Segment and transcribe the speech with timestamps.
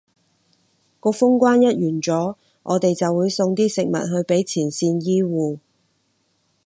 [0.99, 5.59] 個封關一完咗，我哋就會送啲食物去畀啲前線醫護